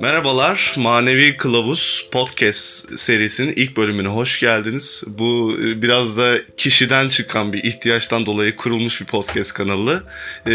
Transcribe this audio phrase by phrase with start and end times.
[0.00, 5.04] Merhabalar, Manevi Kılavuz Podcast serisinin ilk bölümüne hoş geldiniz.
[5.06, 10.02] Bu e, biraz da kişiden çıkan bir ihtiyaçtan dolayı kurulmuş bir podcast kanalı.
[10.46, 10.50] Ee,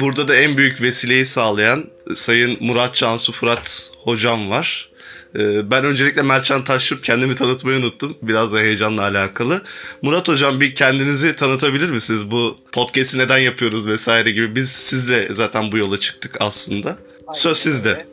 [0.00, 1.84] burada da en büyük vesileyi sağlayan
[2.14, 4.91] Sayın Murat Cansu Fırat hocam var.
[5.36, 8.16] Ee, ben öncelikle Mertcan Taşyurt kendimi tanıtmayı unuttum.
[8.22, 9.62] Biraz da heyecanla alakalı.
[10.02, 12.30] Murat Hocam bir kendinizi tanıtabilir misiniz?
[12.30, 14.56] Bu podcast'i neden yapıyoruz vesaire gibi.
[14.56, 16.88] Biz sizle zaten bu yola çıktık aslında.
[16.88, 18.06] Aynen Söz sizde.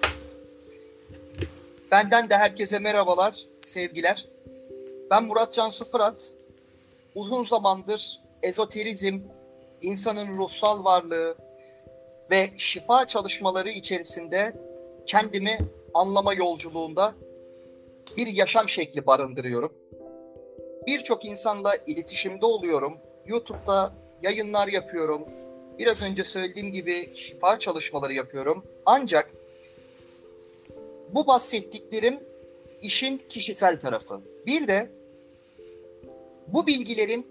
[1.92, 4.26] Benden de herkese merhabalar, sevgiler.
[5.12, 6.28] Ben Murat Cansu Fırat.
[7.16, 9.20] Uzun zamandır ezoterizm,
[9.82, 11.36] insanın ruhsal varlığı
[12.32, 14.54] ve şifa çalışmaları içerisinde
[15.06, 15.60] kendimi
[15.94, 17.14] anlama yolculuğunda
[18.18, 19.74] bir yaşam şekli barındırıyorum.
[20.88, 22.98] Birçok insanla iletişimde oluyorum.
[23.26, 25.22] YouTube'da yayınlar yapıyorum.
[25.78, 28.64] Biraz önce söylediğim gibi şifa çalışmaları yapıyorum.
[28.86, 29.32] Ancak
[31.14, 32.20] bu bahsettiklerim
[32.82, 34.22] işin kişisel tarafı.
[34.46, 34.90] Bir de
[36.48, 37.28] bu bilgilerin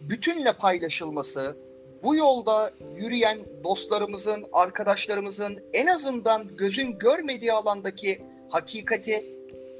[0.00, 1.56] bütünle paylaşılması,
[2.02, 9.26] bu yolda yürüyen dostlarımızın, arkadaşlarımızın en azından gözün görmediği alandaki hakikati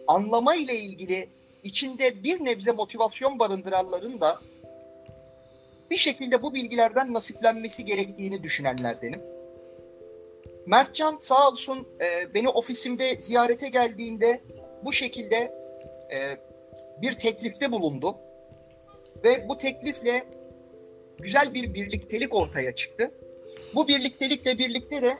[0.06, 1.28] anlama ile ilgili
[1.62, 4.40] içinde bir nebze motivasyon barındıranların da
[5.90, 9.20] bir şekilde bu bilgilerden nasiplenmesi gerektiğini düşünenlerdenim.
[10.66, 14.40] Mertcan sağ olsun e, beni ofisimde ziyarete geldiğinde
[14.84, 15.36] bu şekilde
[16.12, 16.38] e,
[17.02, 18.16] bir teklifte bulundu.
[19.24, 20.24] Ve bu teklifle
[21.18, 23.10] güzel bir birliktelik ortaya çıktı.
[23.74, 25.18] Bu birliktelikle birlikte de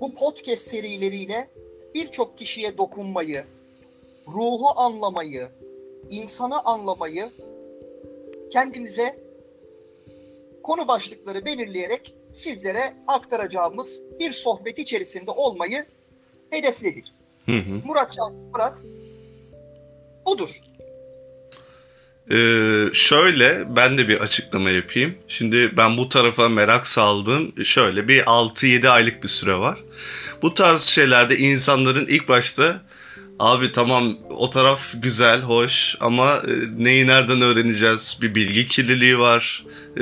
[0.00, 1.48] bu podcast serileriyle
[1.94, 3.44] birçok kişiye dokunmayı,
[4.26, 5.48] ruhu anlamayı,
[6.10, 7.30] insanı anlamayı
[8.50, 9.18] kendimize
[10.62, 15.86] konu başlıkları belirleyerek sizlere aktaracağımız bir sohbet içerisinde olmayı
[16.50, 17.06] hedefledik.
[17.46, 17.86] Hı hı.
[17.86, 18.84] Murat Can Murat
[20.26, 20.60] budur.
[22.30, 25.14] Ee, şöyle ben de bir açıklama yapayım.
[25.28, 27.64] Şimdi ben bu tarafa merak saldım.
[27.64, 29.78] Şöyle bir 6-7 aylık bir süre var.
[30.42, 32.88] Bu tarz şeylerde insanların ilk başta
[33.38, 38.18] Abi tamam o taraf güzel, hoş ama e, neyi nereden öğreneceğiz?
[38.22, 39.64] Bir bilgi kirliliği var.
[39.96, 40.00] E,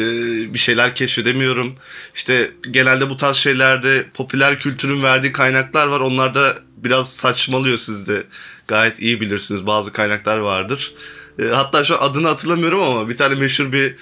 [0.55, 1.75] bir şeyler keşfedemiyorum.
[2.15, 6.01] İşte genelde bu tarz şeylerde popüler kültürün verdiği kaynaklar var.
[6.01, 8.23] Onlar da biraz saçmalıyor sizde.
[8.69, 10.95] Gayet iyi bilirsiniz bazı kaynaklar vardır.
[11.39, 13.95] E, hatta şu an adını hatırlamıyorum ama bir tane meşhur bir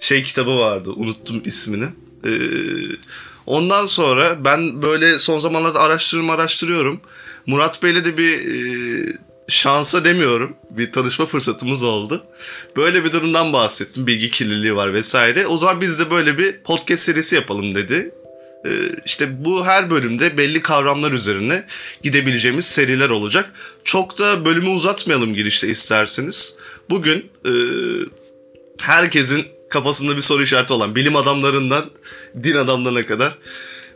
[0.00, 0.90] şey kitabı vardı.
[0.96, 1.88] Unuttum ismini.
[2.24, 2.30] E,
[3.46, 7.00] ondan sonra ben böyle son zamanlarda araştırıyorum araştırıyorum.
[7.46, 10.56] Murat Bey'le de bir e, şansa demiyorum.
[10.70, 12.24] Bir tanışma fırsatımız oldu.
[12.76, 14.06] Böyle bir durumdan bahsettim.
[14.06, 15.46] Bilgi kirliliği var vesaire.
[15.46, 18.14] O zaman biz de böyle bir podcast serisi yapalım dedi.
[18.64, 18.70] E,
[19.04, 21.64] işte bu her bölümde belli kavramlar üzerine
[22.02, 23.52] gidebileceğimiz seriler olacak.
[23.84, 26.56] Çok da bölümü uzatmayalım girişte isterseniz.
[26.90, 27.52] Bugün e,
[28.80, 31.90] herkesin kafasında bir soru işareti olan bilim adamlarından
[32.42, 33.38] din adamlarına kadar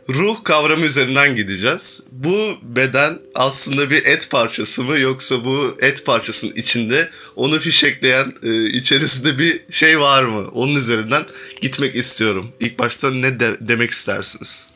[0.09, 2.03] ruh kavramı üzerinden gideceğiz.
[2.11, 8.65] Bu beden aslında bir et parçası mı yoksa bu et parçasının içinde onu fişekleyen e,
[8.65, 10.49] içerisinde bir şey var mı?
[10.53, 11.25] Onun üzerinden
[11.61, 12.53] gitmek istiyorum.
[12.59, 14.69] İlk başta ne de, demek istersiniz?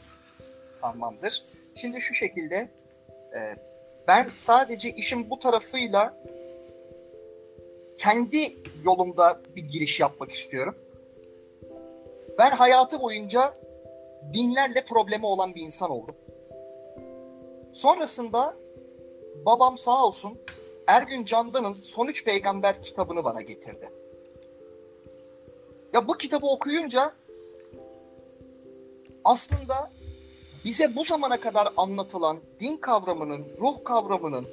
[0.82, 1.44] Tamamdır.
[1.82, 2.56] Şimdi şu şekilde
[3.36, 3.40] e,
[4.08, 6.14] ben sadece işin bu tarafıyla
[8.06, 10.76] kendi yolumda bir giriş yapmak istiyorum.
[12.40, 13.54] Ben hayatı boyunca
[14.34, 16.16] dinlerle problemi olan bir insan oldum.
[17.74, 18.56] Sonrasında
[19.46, 20.38] babam sağ olsun
[20.88, 23.90] Ergün Candan'ın Son Üç Peygamber kitabını bana getirdi.
[25.94, 27.14] Ya bu kitabı okuyunca
[29.24, 29.92] aslında
[30.66, 34.48] bize bu zamana kadar anlatılan din kavramının, ruh kavramının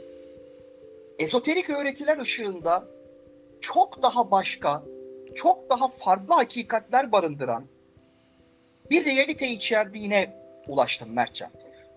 [1.19, 3.02] ezoterik öğretiler ışığında
[3.63, 4.83] çok daha başka,
[5.35, 7.65] çok daha farklı hakikatler barındıran
[8.91, 11.51] bir realite içerdiğine ulaştım Mertcan.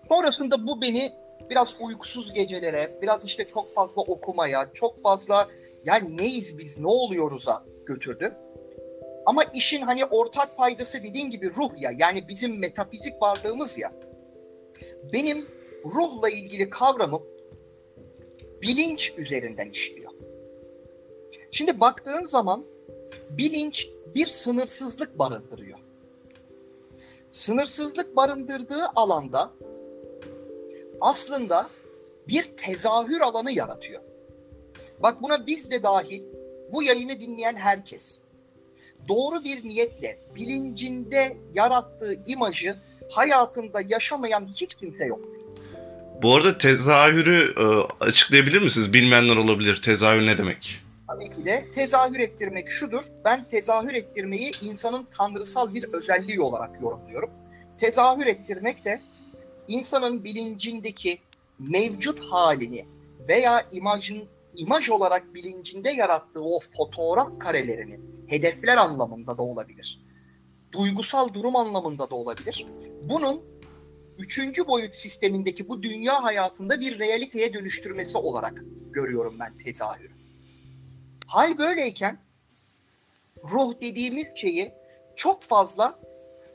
[0.08, 1.12] Sonrasında bu beni
[1.50, 5.48] biraz uykusuz gecelere, biraz işte çok fazla okumaya, çok fazla
[5.84, 8.36] yani neyiz biz, ne oluyoruz'a götürdü.
[9.26, 13.92] Ama işin hani ortak paydası dediğin gibi ruh ya, yani bizim metafizik varlığımız ya.
[15.12, 15.48] Benim
[15.84, 17.22] ruhla ilgili kavramım
[18.62, 20.05] bilinç üzerinden işliyor.
[21.56, 22.64] Şimdi baktığın zaman
[23.30, 25.78] bilinç bir sınırsızlık barındırıyor
[27.30, 29.52] sınırsızlık barındırdığı alanda
[31.00, 31.68] aslında
[32.28, 34.02] bir tezahür alanı yaratıyor.
[35.02, 36.22] Bak buna biz de dahil
[36.72, 38.18] bu yayını dinleyen herkes.
[39.08, 42.76] doğru bir niyetle bilincinde yarattığı imajı
[43.10, 45.20] hayatında yaşamayan hiç kimse yok.
[46.22, 47.64] Bu arada tezahürü e,
[48.04, 48.94] açıklayabilir misiniz?
[48.94, 49.82] Bilmeyenler olabilir.
[49.82, 50.85] Tezahür ne demek?
[51.08, 53.04] Tabii ki de tezahür ettirmek şudur.
[53.24, 57.30] Ben tezahür ettirmeyi insanın tanrısal bir özelliği olarak yorumluyorum.
[57.78, 59.00] Tezahür ettirmek de
[59.68, 61.18] insanın bilincindeki
[61.58, 62.86] mevcut halini
[63.28, 64.24] veya imajın
[64.56, 70.00] imaj olarak bilincinde yarattığı o fotoğraf karelerini hedefler anlamında da olabilir.
[70.72, 72.66] Duygusal durum anlamında da olabilir.
[73.02, 73.42] Bunun
[74.18, 80.15] üçüncü boyut sistemindeki bu dünya hayatında bir realiteye dönüştürmesi olarak görüyorum ben tezahürü.
[81.26, 82.18] Hal böyleyken
[83.52, 84.72] ruh dediğimiz şeyi
[85.16, 85.98] çok fazla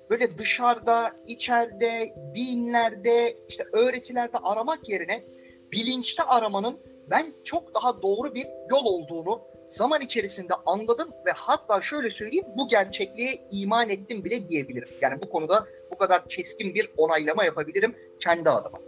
[0.09, 5.25] böyle dışarıda, içeride, dinlerde, işte öğretilerde aramak yerine
[5.71, 6.79] bilinçte aramanın
[7.09, 12.67] ben çok daha doğru bir yol olduğunu zaman içerisinde anladım ve hatta şöyle söyleyeyim bu
[12.67, 14.89] gerçekliğe iman ettim bile diyebilirim.
[15.01, 18.79] Yani bu konuda bu kadar keskin bir onaylama yapabilirim kendi adıma.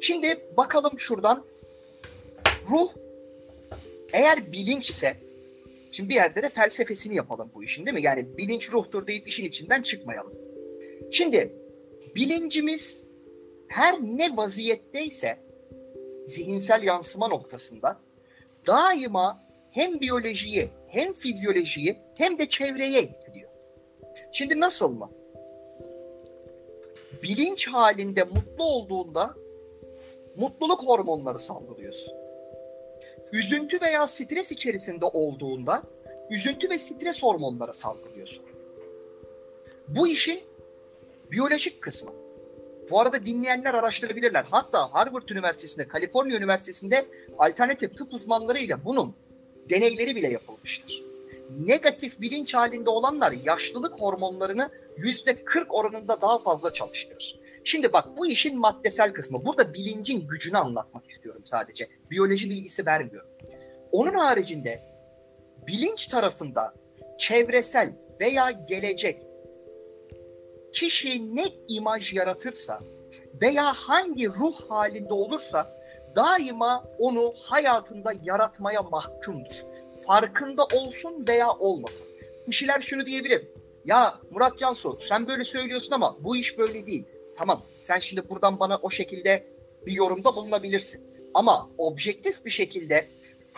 [0.00, 1.44] Şimdi bakalım şuradan
[2.70, 2.92] ruh
[4.12, 5.25] eğer bilinçse
[5.96, 8.02] şimdi bir yerde de felsefesini yapalım bu işin değil mi?
[8.02, 10.34] Yani bilinç ruhtur deyip işin içinden çıkmayalım.
[11.10, 11.52] Şimdi
[12.14, 13.06] bilincimiz
[13.68, 15.38] her ne vaziyetteyse
[16.26, 18.00] zihinsel yansıma noktasında
[18.66, 23.50] daima hem biyolojiyi hem fizyolojiyi hem de çevreye etkiliyor.
[24.32, 25.10] Şimdi nasıl mı?
[27.22, 29.34] Bilinç halinde mutlu olduğunda
[30.36, 32.25] mutluluk hormonları salgılıyorsun.
[33.32, 35.82] Üzüntü veya stres içerisinde olduğunda
[36.30, 38.44] üzüntü ve stres hormonları salgılıyorsun.
[39.88, 40.40] Bu işin
[41.30, 42.10] biyolojik kısmı.
[42.90, 44.46] Bu arada dinleyenler araştırabilirler.
[44.50, 47.06] Hatta Harvard Üniversitesi'nde, Kaliforniya Üniversitesi'nde
[47.38, 49.14] alternatif tıp uzmanlarıyla bunun
[49.70, 51.04] deneyleri bile yapılmıştır.
[51.58, 57.40] Negatif bilinç halinde olanlar yaşlılık hormonlarını yüzde 40 oranında daha fazla çalıştırır.
[57.66, 59.44] Şimdi bak bu işin maddesel kısmı.
[59.44, 61.88] Burada bilincin gücünü anlatmak istiyorum sadece.
[62.10, 63.30] Biyoloji bilgisi vermiyorum.
[63.92, 64.82] Onun haricinde
[65.66, 66.74] bilinç tarafında
[67.18, 69.22] çevresel veya gelecek
[70.72, 72.80] kişi ne imaj yaratırsa
[73.42, 75.76] veya hangi ruh halinde olursa
[76.16, 79.54] daima onu hayatında yaratmaya mahkumdur.
[80.06, 82.06] Farkında olsun veya olmasın.
[82.46, 83.48] Kişiler şunu diyebilir.
[83.84, 87.04] Ya Murat Cansu sen böyle söylüyorsun ama bu iş böyle değil.
[87.36, 89.46] Tamam sen şimdi buradan bana o şekilde
[89.86, 91.06] bir yorumda bulunabilirsin.
[91.34, 93.08] Ama objektif bir şekilde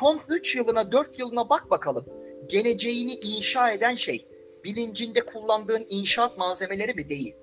[0.01, 2.07] son 3 yılına 4 yılına bak bakalım.
[2.47, 4.29] Geleceğini inşa eden şey
[4.65, 7.35] bilincinde kullandığın inşaat malzemeleri mi değil?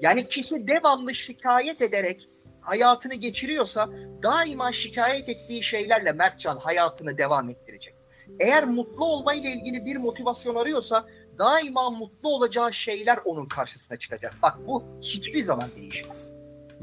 [0.00, 2.28] Yani kişi devamlı şikayet ederek
[2.60, 3.88] hayatını geçiriyorsa
[4.22, 7.94] daima şikayet ettiği şeylerle Mertcan hayatını devam ettirecek.
[8.40, 11.06] Eğer mutlu olmayla ilgili bir motivasyon arıyorsa
[11.38, 14.34] daima mutlu olacağı şeyler onun karşısına çıkacak.
[14.42, 16.32] Bak bu hiçbir zaman değişmez.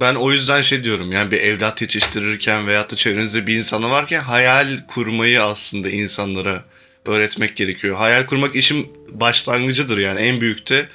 [0.01, 4.21] Ben o yüzden şey diyorum yani bir evlat yetiştirirken veyahut da çevrenizde bir insanı varken
[4.21, 6.63] hayal kurmayı aslında insanlara
[7.05, 7.95] öğretmek gerekiyor.
[7.95, 10.87] Hayal kurmak işin başlangıcıdır yani en büyükte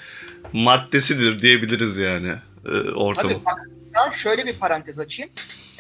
[0.53, 2.33] maddesidir diyebiliriz yani
[2.67, 3.33] e, ortamı.
[3.33, 3.59] Tabii bak
[3.95, 5.31] ben şöyle bir parantez açayım.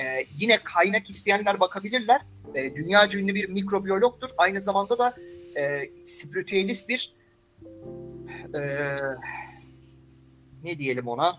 [0.00, 2.20] Ee, yine kaynak isteyenler bakabilirler.
[2.54, 4.30] Ee, dünyaca ünlü bir mikrobiyologtur.
[4.38, 5.14] Aynı zamanda da
[5.56, 7.12] e, spiritüelist bir
[8.54, 8.60] e,
[10.64, 11.38] ne diyelim ona?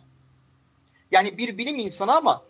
[1.11, 2.45] Yani bir bilim insanı ama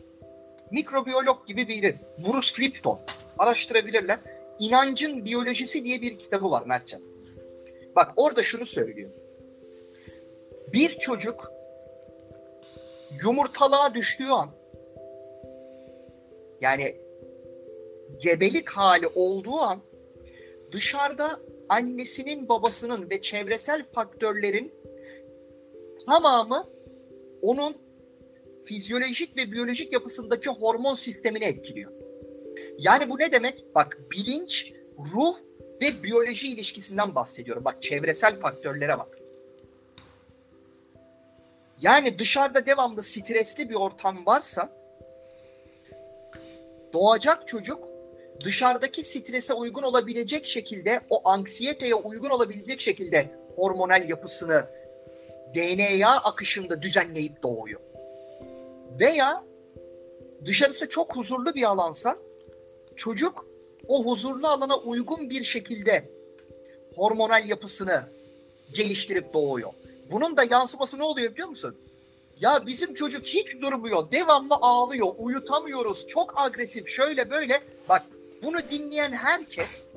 [0.71, 1.95] mikrobiyolog gibi biri.
[2.17, 2.99] Bruce Lipton.
[3.37, 4.19] Araştırabilirler.
[4.59, 7.01] İnancın Biyolojisi diye bir kitabı var Mertcan.
[7.95, 9.09] Bak orada şunu söylüyor.
[10.73, 11.51] Bir çocuk
[13.23, 14.49] yumurtalığa düştüğü an
[16.61, 16.95] yani
[18.21, 19.79] gebelik hali olduğu an
[20.71, 21.39] dışarıda
[21.71, 24.73] annesinin, babasının ve çevresel faktörlerin
[26.05, 26.69] tamamı
[27.41, 27.77] onun
[28.65, 31.91] fizyolojik ve biyolojik yapısındaki hormon sistemini etkiliyor.
[32.77, 33.65] Yani bu ne demek?
[33.75, 34.73] Bak bilinç,
[35.13, 35.37] ruh
[35.81, 37.65] ve biyoloji ilişkisinden bahsediyorum.
[37.65, 39.17] Bak çevresel faktörlere bak.
[41.81, 44.69] Yani dışarıda devamlı stresli bir ortam varsa
[46.93, 47.90] doğacak çocuk
[48.43, 54.65] dışarıdaki strese uygun olabilecek şekilde o anksiyeteye uygun olabilecek şekilde hormonal yapısını
[55.55, 57.79] DNA akışında düzenleyip doğuyor.
[58.99, 59.43] Veya
[60.45, 62.17] dışarısı çok huzurlu bir alansa
[62.95, 63.45] çocuk
[63.87, 66.09] o huzurlu alana uygun bir şekilde
[66.95, 68.03] hormonal yapısını
[68.73, 69.73] geliştirip doğuyor.
[70.11, 71.75] Bunun da yansıması ne oluyor biliyor musun?
[72.39, 74.11] Ya bizim çocuk hiç durmuyor.
[74.11, 75.07] Devamlı ağlıyor.
[75.17, 76.07] Uyutamıyoruz.
[76.07, 76.87] Çok agresif.
[76.87, 77.61] Şöyle böyle.
[77.89, 78.03] Bak
[78.43, 79.89] bunu dinleyen herkes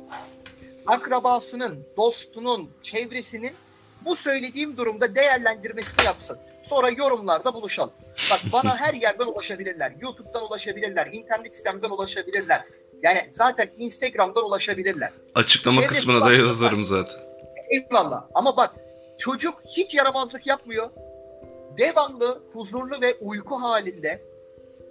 [0.86, 3.52] akrabasının, dostunun, çevresinin
[4.04, 6.38] bu söylediğim durumda değerlendirmesini yapsın.
[6.68, 7.92] Sonra yorumlarda buluşalım.
[8.30, 9.92] Bak bana her yerden ulaşabilirler.
[10.00, 11.06] YouTube'dan ulaşabilirler.
[11.12, 12.64] internet sistemden ulaşabilirler.
[13.02, 15.10] Yani zaten Instagram'dan ulaşabilirler.
[15.34, 17.20] Açıklama Çevre kısmına da yazarım zaten.
[17.70, 18.24] Eyvallah.
[18.34, 18.74] Ama bak
[19.18, 20.90] çocuk hiç yaramazlık yapmıyor.
[21.78, 24.22] Devamlı huzurlu ve uyku halinde.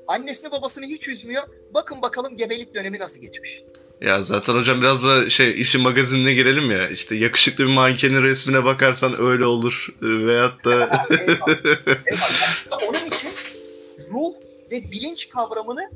[0.07, 1.43] Annesini babasını hiç üzmüyor.
[1.73, 3.63] Bakın bakalım gebelik dönemi nasıl geçmiş.
[4.01, 6.89] Ya zaten hocam biraz da şey işin magazinine girelim ya.
[6.89, 9.87] İşte yakışıklı bir mankenin resmine bakarsan öyle olur.
[10.01, 11.09] Ee, Veyahut da Eyvallah.
[12.05, 12.89] Eyvallah.
[12.89, 13.29] Onun için
[14.11, 14.33] ruh
[14.71, 15.91] ve bilinç kavramını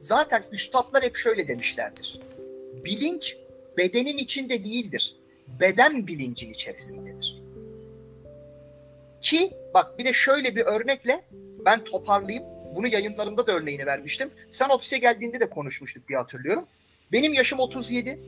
[0.00, 2.20] zaten üstadlar hep şöyle demişlerdir.
[2.84, 3.36] Bilinç
[3.78, 5.16] bedenin içinde değildir.
[5.60, 7.38] Beden bilincin içerisindedir.
[9.20, 11.24] Ki bak bir de şöyle bir örnekle
[11.64, 12.44] ben toparlayayım.
[12.74, 14.30] Bunu yayınlarımda da örneğini vermiştim.
[14.50, 16.66] Sen ofise geldiğinde de konuşmuştuk bir hatırlıyorum.
[17.12, 18.18] Benim yaşım 37.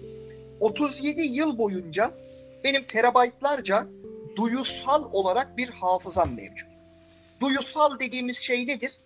[0.60, 2.14] 37 yıl boyunca
[2.64, 3.86] benim terabaytlarca
[4.36, 6.68] duyusal olarak bir hafızam mevcut.
[7.40, 8.96] Duyusal dediğimiz şey nedir?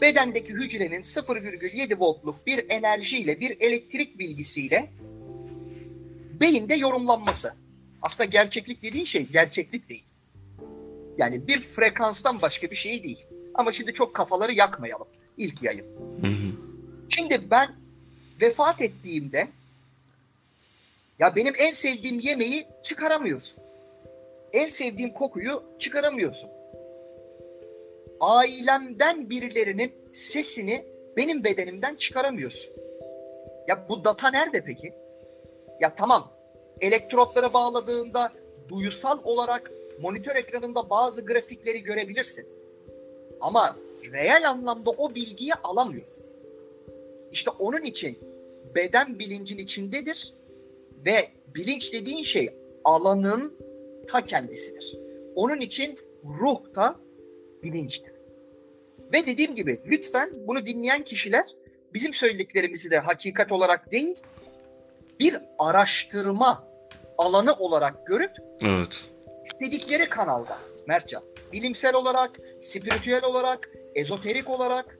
[0.00, 4.90] Bedendeki hücrenin 0,7 voltluk bir enerjiyle, bir elektrik bilgisiyle
[6.40, 7.54] beyinde yorumlanması.
[8.02, 10.04] Aslında gerçeklik dediğin şey gerçeklik değil.
[11.18, 13.26] Yani bir frekanstan başka bir şey değil.
[13.54, 15.86] Ama şimdi çok kafaları yakmayalım ilk yayın.
[16.20, 16.52] Hı hı.
[17.08, 17.68] Şimdi ben
[18.40, 19.48] vefat ettiğimde
[21.18, 23.64] ya benim en sevdiğim yemeği çıkaramıyorsun.
[24.52, 26.50] En sevdiğim kokuyu çıkaramıyorsun.
[28.20, 30.84] Ailemden birilerinin sesini
[31.16, 32.72] benim bedenimden çıkaramıyorsun.
[33.68, 34.92] Ya bu data nerede peki?
[35.80, 36.32] Ya tamam
[36.80, 38.32] elektrotlara bağladığında
[38.68, 42.59] duyusal olarak monitör ekranında bazı grafikleri görebilirsin.
[43.40, 43.76] Ama
[44.12, 46.30] reel anlamda o bilgiyi alamıyorsun.
[47.32, 48.18] İşte onun için
[48.74, 50.32] beden bilincin içindedir
[51.04, 52.50] ve bilinç dediğin şey
[52.84, 53.54] alanın
[54.08, 54.96] ta kendisidir.
[55.34, 56.96] Onun için ruh da
[57.62, 58.12] bilinçtir.
[59.12, 61.44] Ve dediğim gibi lütfen bunu dinleyen kişiler
[61.94, 64.16] bizim söylediklerimizi de hakikat olarak değil
[65.20, 66.64] bir araştırma
[67.18, 68.32] alanı olarak görüp
[68.62, 69.04] Evet.
[69.44, 71.22] istedikleri kanalda Mertcan
[71.52, 74.98] bilimsel olarak, spiritüel olarak, ezoterik olarak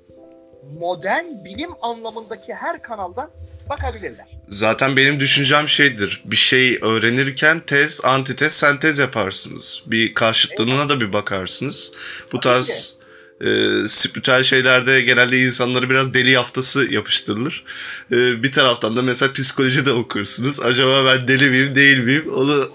[0.63, 3.31] modern bilim anlamındaki her kanaldan
[3.69, 4.27] bakabilirler.
[4.49, 6.23] Zaten benim düşüncem şeydir.
[6.25, 9.83] Bir şey öğrenirken tez, antitez, sentez yaparsınız.
[9.87, 11.93] Bir karşıtlığına da bir bakarsınız.
[12.33, 12.99] Bu tarz
[13.41, 13.47] e,
[13.87, 17.65] spiritüel şeylerde genelde insanları biraz deli yaftası yapıştırılır.
[18.13, 20.61] E, bir taraftan da mesela psikoloji de okursunuz.
[20.61, 22.25] Acaba ben deli miyim değil miyim?
[22.37, 22.71] Onu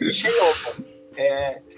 [0.00, 0.84] bir şey oldu.
[1.18, 1.62] Ee,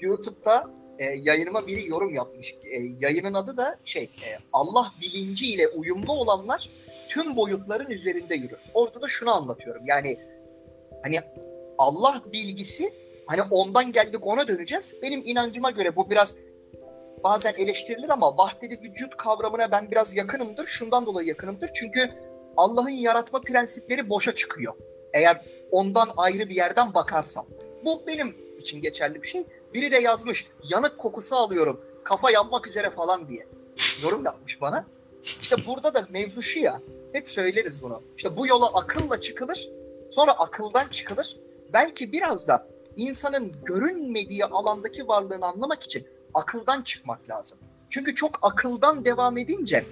[0.00, 2.54] YouTube'da e, yayınıma biri yorum yapmış.
[2.64, 6.70] E, yayının adı da şey e, Allah bilinciyle uyumlu olanlar
[7.08, 8.60] tüm boyutların üzerinde yürür.
[8.74, 9.82] Orada da şunu anlatıyorum.
[9.86, 10.18] Yani
[11.02, 11.20] hani
[11.78, 12.92] Allah bilgisi
[13.26, 14.94] hani ondan geldik ona döneceğiz.
[15.02, 16.36] Benim inancıma göre bu biraz
[17.24, 20.66] bazen eleştirilir ama vahdedi vücut kavramına ben biraz yakınımdır.
[20.66, 21.70] Şundan dolayı yakınımdır.
[21.74, 22.10] Çünkü
[22.56, 24.74] Allah'ın yaratma prensipleri boşa çıkıyor.
[25.14, 27.46] Eğer ondan ayrı bir yerden bakarsam.
[27.84, 29.44] Bu benim için geçerli bir şey.
[29.74, 33.46] Biri de yazmış yanık kokusu alıyorum kafa yanmak üzere falan diye.
[34.02, 34.86] Yorum yapmış bana.
[35.40, 36.80] İşte burada da mevzu şu ya.
[37.12, 38.02] Hep söyleriz bunu.
[38.16, 39.68] İşte bu yola akılla çıkılır.
[40.10, 41.36] Sonra akıldan çıkılır.
[41.72, 47.58] Belki biraz da insanın görünmediği alandaki varlığını anlamak için akıldan çıkmak lazım.
[47.90, 49.84] Çünkü çok akıldan devam edince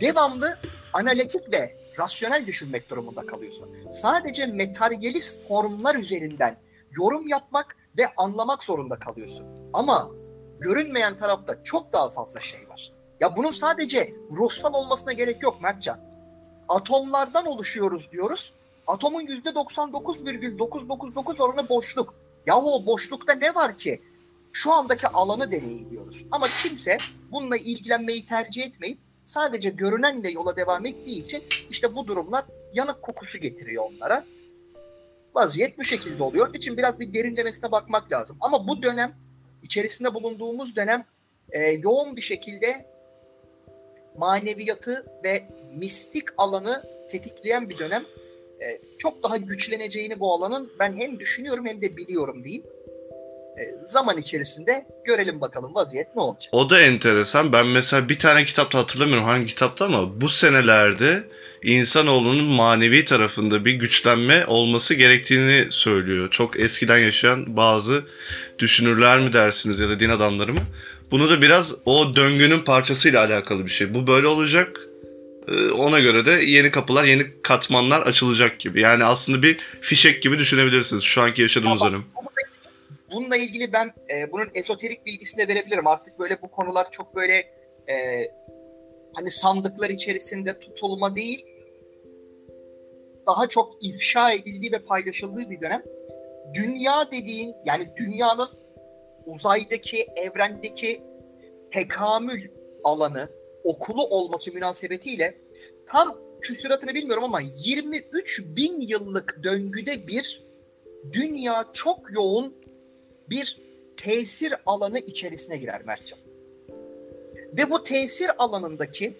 [0.00, 0.58] devamlı
[0.92, 3.68] analitik ve rasyonel düşünmek durumunda kalıyorsun.
[4.02, 6.56] Sadece materyalist formlar üzerinden
[6.90, 9.46] yorum yapmak ve anlamak zorunda kalıyorsun.
[9.72, 10.10] Ama
[10.60, 12.92] görünmeyen tarafta çok daha fazla şey var.
[13.20, 16.00] Ya bunun sadece ruhsal olmasına gerek yok Mertcan.
[16.68, 18.52] Atomlardan oluşuyoruz diyoruz.
[18.86, 22.14] Atomun %99,999 oranı boşluk.
[22.46, 24.02] Yahu o boşlukta ne var ki?
[24.52, 26.26] Şu andaki alanı deneyimliyoruz.
[26.30, 26.96] Ama kimse
[27.32, 33.38] bununla ilgilenmeyi tercih etmeyip sadece görünenle yola devam ettiği için işte bu durumlar yanık kokusu
[33.38, 34.24] getiriyor onlara.
[35.36, 36.54] Vaziyet bu şekilde oluyor.
[36.54, 38.36] İçin biraz bir derinlemesine bakmak lazım.
[38.40, 39.16] Ama bu dönem,
[39.62, 41.04] içerisinde bulunduğumuz dönem
[41.50, 42.86] e, yoğun bir şekilde
[44.18, 45.42] maneviyatı ve
[45.74, 48.04] mistik alanı tetikleyen bir dönem.
[48.60, 52.64] E, çok daha güçleneceğini bu alanın ben hem düşünüyorum hem de biliyorum diyeyim.
[53.58, 56.48] E, zaman içerisinde görelim bakalım vaziyet ne olacak.
[56.52, 57.52] O da enteresan.
[57.52, 61.22] Ben mesela bir tane kitapta hatırlamıyorum hangi kitapta ama bu senelerde
[61.62, 66.30] insanoğlunun manevi tarafında bir güçlenme olması gerektiğini söylüyor.
[66.30, 68.04] Çok eskiden yaşayan bazı
[68.58, 70.60] düşünürler mi dersiniz ya da din adamları mı?
[71.10, 73.94] Bunu da biraz o döngünün parçasıyla alakalı bir şey.
[73.94, 74.80] Bu böyle olacak.
[75.48, 78.80] e, ona göre de yeni kapılar, yeni katmanlar açılacak gibi.
[78.80, 82.04] Yani aslında bir fişek gibi düşünebilirsiniz şu anki yaşadığımız dönem.
[83.10, 85.86] Bununla ilgili ben e, bunun esoterik bilgisini de verebilirim.
[85.86, 87.34] Artık böyle bu konular çok böyle
[87.88, 87.94] e,
[89.16, 91.46] hani sandıklar içerisinde tutulma değil,
[93.26, 95.82] daha çok ifşa edildiği ve paylaşıldığı bir dönem.
[96.54, 98.48] Dünya dediğin yani dünyanın
[99.26, 101.02] uzaydaki, evrendeki
[101.72, 102.48] tekamül
[102.84, 103.28] alanı,
[103.64, 105.38] okulu olması münasebetiyle
[105.86, 110.46] tam küsuratını bilmiyorum ama 23 bin yıllık döngüde bir
[111.12, 112.54] dünya çok yoğun
[113.30, 113.60] bir
[113.96, 116.25] tesir alanı içerisine girer Mertcan.
[117.56, 119.16] Ve bu tesir alanındaki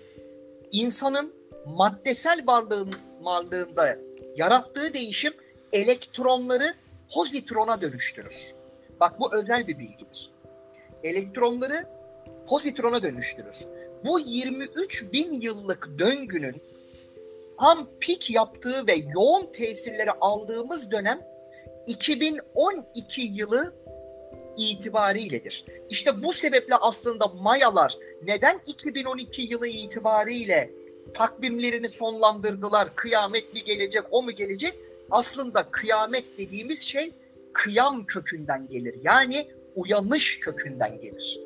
[0.73, 1.35] insanın
[1.67, 3.99] maddesel varlığın varlığında
[4.37, 5.33] yarattığı değişim
[5.73, 6.75] elektronları
[7.15, 8.55] pozitrona dönüştürür.
[9.01, 10.31] Bak bu özel bir bilgidir.
[11.05, 11.87] Elektronları
[12.47, 13.57] pozitrona dönüştürür.
[14.05, 16.63] Bu 23 bin yıllık döngünün
[17.61, 21.21] tam pik yaptığı ve yoğun tesirleri aldığımız dönem
[21.87, 23.75] 2012 yılı
[24.57, 25.65] itibariyledir.
[25.91, 30.71] İşte bu sebeple aslında Mayalar neden 2012 yılı itibariyle
[31.15, 32.97] takvimlerini sonlandırdılar?
[32.97, 34.75] Kıyamet mi gelecek, o mu gelecek?
[35.11, 37.13] Aslında kıyamet dediğimiz şey
[37.53, 38.95] kıyam kökünden gelir.
[39.03, 41.41] Yani uyanış kökünden gelir.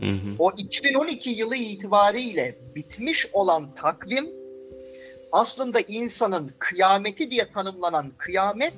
[0.00, 0.34] Hı hı.
[0.38, 4.30] O 2012 yılı itibariyle bitmiş olan takvim
[5.32, 8.74] aslında insanın kıyameti diye tanımlanan kıyamet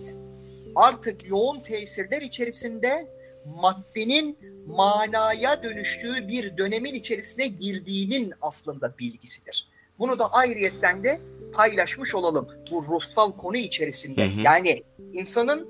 [0.75, 9.69] artık yoğun tesirler içerisinde maddenin manaya dönüştüğü bir dönemin içerisine girdiğinin aslında bilgisidir.
[9.99, 11.21] Bunu da ayrıyetten de
[11.53, 14.27] paylaşmış olalım bu ruhsal konu içerisinde.
[14.27, 14.41] Hı hı.
[14.45, 14.83] Yani
[15.13, 15.69] insanın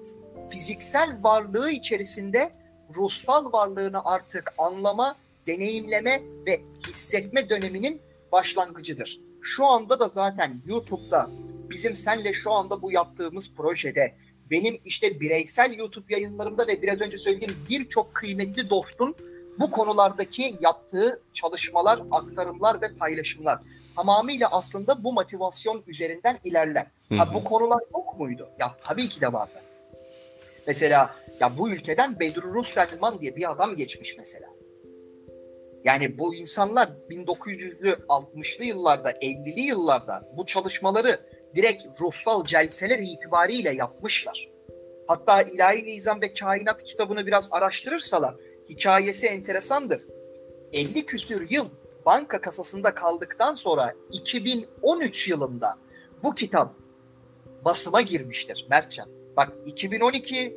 [0.50, 2.52] fiziksel varlığı içerisinde
[2.96, 8.00] ruhsal varlığını artık anlama, deneyimleme ve hissetme döneminin
[8.32, 9.20] başlangıcıdır.
[9.42, 11.30] Şu anda da zaten YouTube'da
[11.70, 14.14] bizim senle şu anda bu yaptığımız projede
[14.50, 19.16] benim işte bireysel YouTube yayınlarımda ve biraz önce söylediğim birçok kıymetli dostun
[19.58, 23.58] bu konulardaki yaptığı çalışmalar, aktarımlar ve paylaşımlar
[23.96, 26.86] tamamıyla aslında bu motivasyon üzerinden ilerler.
[27.18, 28.48] Ha, bu konular yok muydu?
[28.60, 29.62] Ya tabii ki de vardı.
[30.66, 34.46] Mesela ya bu ülkeden Bedrullah Selman diye bir adam geçmiş mesela.
[35.84, 41.20] Yani bu insanlar 1960'lı yıllarda, 50'li yıllarda bu çalışmaları
[41.56, 44.48] direkt ruhsal celseler itibariyle yapmışlar.
[45.06, 48.34] Hatta İlahi Nizam ve Kainat kitabını biraz araştırırsalar
[48.68, 50.02] hikayesi enteresandır.
[50.72, 51.68] 50 küsür yıl
[52.06, 55.76] banka kasasında kaldıktan sonra 2013 yılında
[56.22, 56.74] bu kitap
[57.64, 59.08] basıma girmiştir Mertcan.
[59.36, 60.56] Bak 2012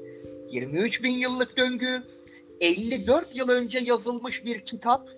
[0.50, 2.04] 23 bin yıllık döngü
[2.62, 5.10] 54 yıl önce yazılmış bir kitap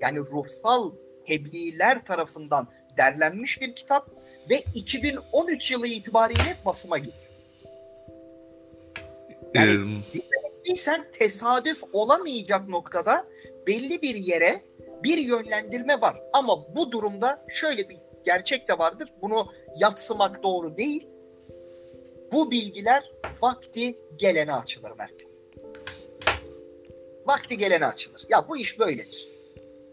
[0.00, 0.92] yani ruhsal
[1.26, 4.10] tebliğler tarafından derlenmiş bir kitap
[4.50, 7.14] ve 2013 yılı itibariyle basıma girdi.
[9.54, 10.02] Yani-
[10.66, 13.26] Değilsen tesadüf olamayacak noktada
[13.66, 14.62] belli bir yere
[15.04, 16.16] bir yönlendirme var.
[16.32, 19.08] Ama bu durumda şöyle bir gerçek de vardır.
[19.22, 21.06] Bunu yatsımak doğru değil.
[22.32, 25.22] Bu bilgiler vakti gelene açılır Mert.
[27.26, 28.26] Vakti gelene açılır.
[28.30, 29.28] Ya bu iş böyledir.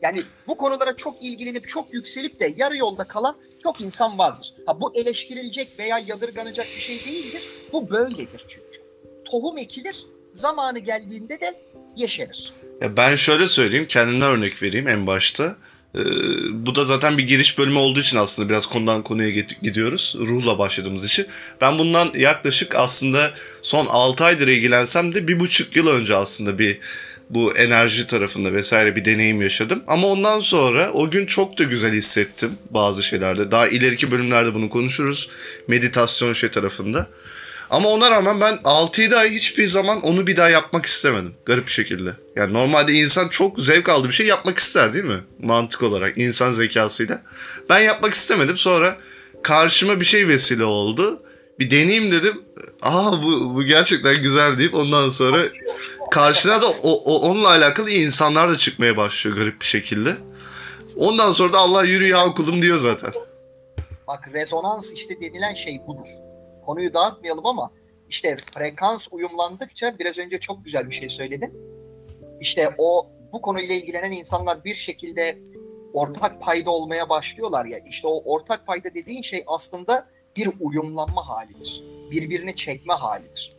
[0.01, 4.53] Yani bu konulara çok ilgilenip çok yükselip de yarı yolda kalan çok insan vardır.
[4.65, 7.41] Ha bu eleştirilecek veya yadırganacak bir şey değildir.
[7.73, 8.83] Bu böyledir çünkü.
[9.31, 11.61] Tohum ekilir, zamanı geldiğinde de
[11.95, 12.53] yeşerir.
[12.81, 15.57] Ya ben şöyle söyleyeyim, kendimden örnek vereyim en başta.
[15.95, 15.99] Ee,
[16.51, 19.29] bu da zaten bir giriş bölümü olduğu için aslında biraz konudan konuya
[19.61, 20.15] gidiyoruz.
[20.19, 21.27] Ruhla başladığımız için.
[21.61, 26.79] Ben bundan yaklaşık aslında son 6 aydır ilgilensem de bir buçuk yıl önce aslında bir
[27.29, 29.83] bu enerji tarafında vesaire bir deneyim yaşadım.
[29.87, 33.51] Ama ondan sonra o gün çok da güzel hissettim bazı şeylerde.
[33.51, 35.29] Daha ileriki bölümlerde bunu konuşuruz.
[35.67, 37.07] Meditasyon şey tarafında.
[37.69, 41.33] Ama ona rağmen ben 6-7 ay hiçbir zaman onu bir daha yapmak istemedim.
[41.45, 42.13] Garip bir şekilde.
[42.35, 45.19] Yani normalde insan çok zevk aldığı bir şey yapmak ister değil mi?
[45.39, 47.21] Mantık olarak, insan zekasıyla.
[47.69, 48.57] Ben yapmak istemedim.
[48.57, 48.97] Sonra
[49.43, 51.21] karşıma bir şey vesile oldu.
[51.59, 52.41] Bir deneyeyim dedim.
[52.81, 55.45] Aa bu, bu gerçekten güzel deyip ondan sonra
[56.11, 60.09] karşına da o, o- onunla alakalı insanlar da çıkmaya başlıyor garip bir şekilde.
[60.95, 63.11] Ondan sonra da Allah yürü ya kulum diyor zaten.
[64.07, 66.07] Bak rezonans işte denilen şey budur.
[66.65, 67.71] Konuyu dağıtmayalım ama
[68.09, 71.53] işte frekans uyumlandıkça biraz önce çok güzel bir şey söyledin.
[72.41, 75.39] İşte o bu konuyla ilgilenen insanlar bir şekilde
[75.93, 77.77] ortak payda olmaya başlıyorlar ya.
[77.89, 81.83] İşte o ortak payda dediğin şey aslında bir uyumlanma halidir.
[82.11, 83.53] Birbirini çekme halidir.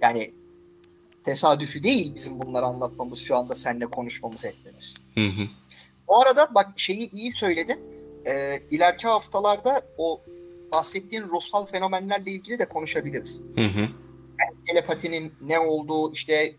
[0.00, 0.34] Yani
[1.24, 4.94] tesadüfü değil bizim bunları anlatmamız şu anda seninle konuşmamız etmemiz.
[5.14, 5.48] Hı hı.
[6.08, 7.78] Bu arada bak şeyi iyi söyledin.
[8.26, 10.20] e, ileriki haftalarda o
[10.72, 13.42] bahsettiğin ruhsal fenomenlerle ilgili de konuşabiliriz.
[13.56, 13.88] Hı hı.
[14.66, 16.54] Telepatinin ne olduğu, işte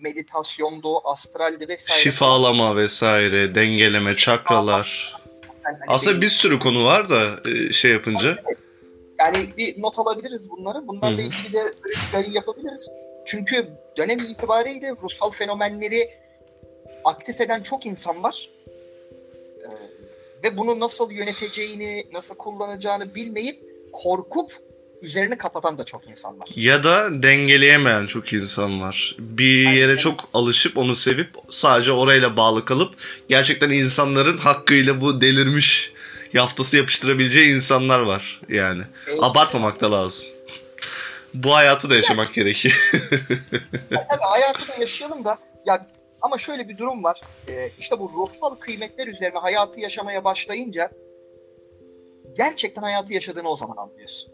[0.00, 2.00] meditasyondu, astraldi vesaire.
[2.00, 5.16] Şifalama vesaire, dengeleme, çakralar.
[5.64, 8.42] Yani hani Aslında benim- bir sürü konu var da e, şey yapınca.
[9.18, 10.88] Yani bir not alabiliriz bunları.
[10.88, 12.88] Bunlarla ilgili de bir yayın yapabiliriz.
[13.26, 16.10] Çünkü dönem itibariyle ruhsal fenomenleri
[17.04, 18.48] aktif eden çok insan var.
[19.62, 19.68] Ee,
[20.44, 23.60] ve bunu nasıl yöneteceğini, nasıl kullanacağını bilmeyip
[23.92, 24.52] korkup
[25.02, 26.48] üzerini kapatan da çok insan var.
[26.56, 29.16] Ya da dengeleyemeyen çok insan var.
[29.18, 29.78] Bir Aynen.
[29.78, 32.94] yere çok alışıp onu sevip sadece orayla bağlı kalıp
[33.28, 35.92] gerçekten insanların hakkıyla bu delirmiş
[36.32, 38.82] yaftası yapıştırabileceği insanlar var yani.
[39.08, 39.18] Evet.
[39.22, 40.26] Abartmamak da lazım.
[41.34, 42.92] Bu hayatı da yaşamak gerekiyor.
[43.90, 45.86] Tabii hayatı da yaşayalım da ya
[46.22, 47.20] ama şöyle bir durum var.
[47.48, 50.90] Ee, işte bu ruhsal kıymetler üzerine hayatı yaşamaya başlayınca
[52.36, 54.32] gerçekten hayatı yaşadığını o zaman anlıyorsun.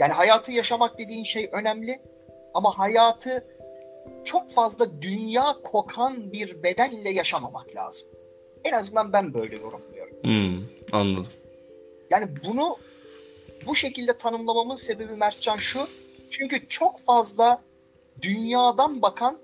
[0.00, 2.00] Yani hayatı yaşamak dediğin şey önemli
[2.54, 3.44] ama hayatı
[4.24, 8.08] çok fazla dünya kokan bir bedenle yaşamamak lazım.
[8.64, 10.16] En azından ben böyle yorumluyorum.
[10.22, 11.32] Hmm, anladım.
[12.10, 12.76] Yani bunu
[13.66, 15.88] bu şekilde tanımlamamın sebebi Mertcan şu.
[16.30, 17.62] Çünkü çok fazla
[18.22, 19.38] dünyadan bakan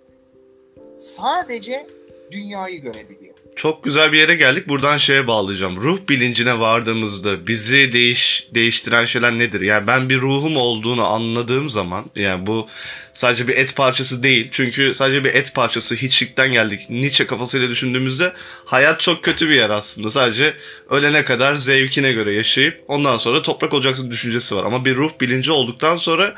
[0.96, 1.86] sadece
[2.30, 3.25] dünyayı görebiliyor.
[3.56, 4.68] Çok güzel bir yere geldik.
[4.68, 5.76] Buradan şeye bağlayacağım.
[5.76, 9.60] Ruh bilincine vardığımızda bizi değiş değiştiren şeyler nedir?
[9.60, 12.68] Yani ben bir ruhum olduğunu anladığım zaman yani bu
[13.12, 14.48] sadece bir et parçası değil.
[14.50, 16.80] Çünkü sadece bir et parçası hiçlikten geldik.
[16.90, 18.32] Nietzsche kafasıyla düşündüğümüzde
[18.64, 20.10] hayat çok kötü bir yer aslında.
[20.10, 20.54] Sadece
[20.90, 24.64] ölene kadar zevkine göre yaşayıp ondan sonra toprak olacaksın düşüncesi var.
[24.64, 26.34] Ama bir ruh bilinci olduktan sonra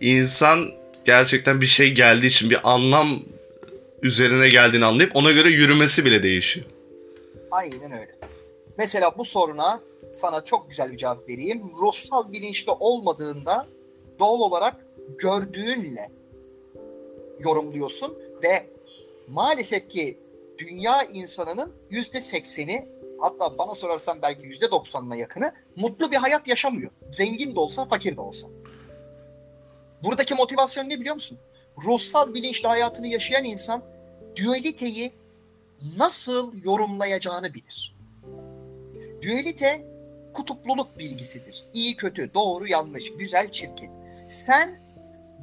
[0.00, 0.70] insan
[1.06, 3.22] gerçekten bir şey geldiği için bir anlam
[4.06, 6.66] üzerine geldiğini anlayıp ona göre yürümesi bile değişiyor.
[7.50, 8.18] Aynen öyle.
[8.78, 9.80] Mesela bu soruna
[10.12, 11.62] sana çok güzel bir cevap vereyim.
[11.80, 13.66] Ruhsal bilinçli olmadığında
[14.18, 14.86] doğal olarak
[15.18, 16.10] gördüğünle
[17.40, 18.66] yorumluyorsun ve
[19.28, 20.18] maalesef ki
[20.58, 22.88] dünya insanının yüzde sekseni
[23.20, 26.90] hatta bana sorarsan belki yüzde doksanına yakını mutlu bir hayat yaşamıyor.
[27.12, 28.48] Zengin de olsa fakir de olsa.
[30.02, 31.38] Buradaki motivasyon ne biliyor musun?
[31.84, 33.82] Ruhsal bilinçli hayatını yaşayan insan
[34.36, 35.12] dualiteyi
[35.96, 37.96] nasıl yorumlayacağını bilir.
[39.22, 39.84] Dualite
[40.34, 41.64] kutupluluk bilgisidir.
[41.72, 43.90] İyi kötü, doğru yanlış, güzel çirkin.
[44.28, 44.80] Sen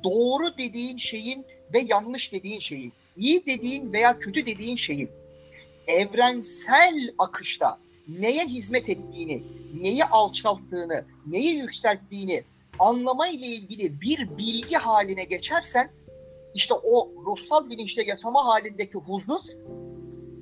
[0.03, 5.09] doğru dediğin şeyin ve yanlış dediğin şeyin, iyi dediğin veya kötü dediğin şeyin
[5.87, 9.43] evrensel akışta neye hizmet ettiğini,
[9.81, 12.43] neyi alçalttığını, neyi yükselttiğini
[12.79, 15.89] anlama ile ilgili bir bilgi haline geçersen
[16.53, 19.39] işte o ruhsal bilinçte yaşama halindeki huzur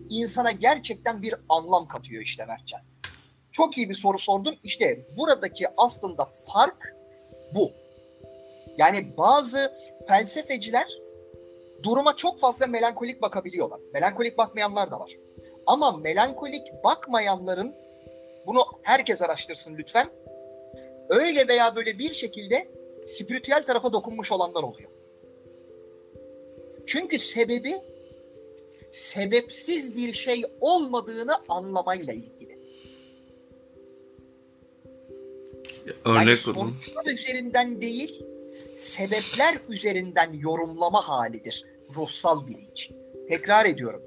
[0.10, 2.82] insana gerçekten bir anlam katıyor işte Mertcan.
[3.52, 4.56] Çok iyi bir soru sordun.
[4.64, 6.96] İşte buradaki aslında fark
[7.56, 7.72] bu.
[8.78, 9.74] Yani bazı
[10.08, 10.88] felsefeciler
[11.84, 13.80] duruma çok fazla melankolik bakabiliyorlar.
[13.94, 15.12] Melankolik bakmayanlar da var.
[15.66, 17.76] Ama melankolik bakmayanların
[18.48, 20.10] bunu herkes araştırsın lütfen.
[21.10, 22.72] Öyle veya böyle bir şekilde
[23.06, 24.91] spiritüel tarafa dokunmuş olanlar oluyor.
[26.88, 27.76] Çünkü sebebi
[28.92, 32.60] sebepsiz bir şey olmadığını anlamayla ilgili.
[36.06, 38.24] Örnek yani sonuçlar üzerinden değil,
[38.76, 41.66] sebepler üzerinden yorumlama halidir
[41.96, 42.92] ruhsal bilinç.
[43.28, 44.02] Tekrar ediyorum.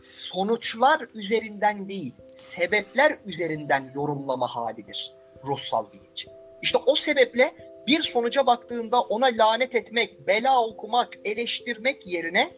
[0.00, 5.12] Sonuçlar üzerinden değil, sebepler üzerinden yorumlama halidir
[5.44, 6.26] ruhsal bilinç.
[6.62, 7.54] İşte o sebeple
[7.86, 12.54] bir sonuca baktığında ona lanet etmek, bela okumak, eleştirmek yerine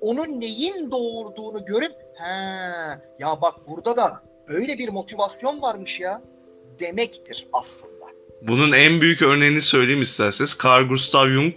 [0.00, 2.32] onun neyin doğurduğunu görüp he
[3.20, 6.22] ya bak burada da öyle bir motivasyon varmış ya
[6.80, 7.88] demektir aslında.
[8.42, 10.58] Bunun en büyük örneğini söyleyeyim isterseniz.
[10.64, 11.54] Carl Gustav Jung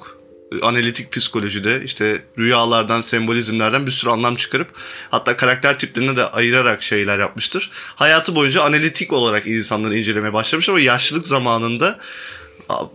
[0.51, 4.67] e, analitik psikolojide işte rüyalardan, sembolizmlerden bir sürü anlam çıkarıp
[5.09, 7.71] hatta karakter tiplerine de ayırarak şeyler yapmıştır.
[7.73, 11.95] Hayatı boyunca analitik olarak insanları incelemeye başlamış ama yaşlılık zamanında "Aa,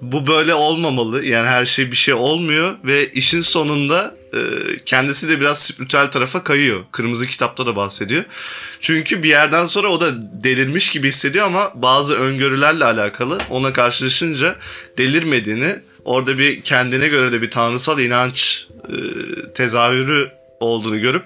[0.00, 1.24] bu böyle olmamalı.
[1.24, 4.38] Yani her şey bir şey olmuyor ve işin sonunda e,
[4.86, 6.84] kendisi de biraz spiritüel tarafa kayıyor.
[6.92, 8.24] Kırmızı kitapta da bahsediyor.
[8.80, 14.56] Çünkü bir yerden sonra o da delirmiş gibi hissediyor ama bazı öngörülerle alakalı ona karşılaşınca
[14.98, 18.96] delirmediğini, orada bir kendine göre de bir tanrısal inanç e,
[19.54, 21.24] tezahürü olduğunu görüp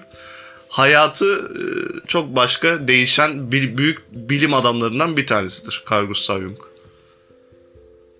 [0.69, 1.63] hayatı e,
[2.07, 6.70] çok başka değişen büyük bilim adamlarından bir tanesidir Carl Gustav Jung.